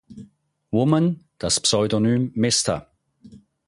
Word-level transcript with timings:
Woman" 0.71 1.25
das 1.37 1.59
Pseudonym 1.59 2.31
„Mr. 2.33 2.87